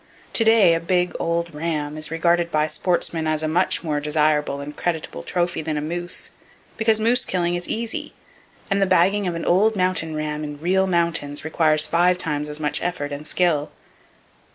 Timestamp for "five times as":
11.85-12.59